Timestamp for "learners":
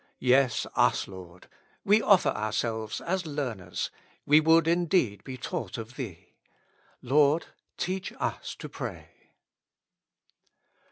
3.27-3.91